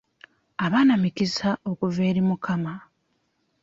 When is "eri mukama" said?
2.09-2.73